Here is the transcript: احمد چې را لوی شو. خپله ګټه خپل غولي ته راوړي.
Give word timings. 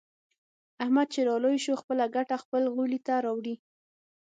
احمد 0.83 1.07
چې 1.13 1.21
را 1.27 1.35
لوی 1.43 1.57
شو. 1.63 1.81
خپله 1.81 2.05
ګټه 2.15 2.35
خپل 2.43 2.63
غولي 2.73 2.99
ته 3.07 3.13
راوړي. 3.25 3.55